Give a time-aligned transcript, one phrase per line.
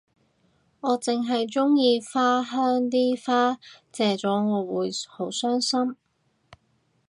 [0.79, 3.59] 我淨係鍾意花香啲花
[3.93, 5.95] 謝咗我會好傷心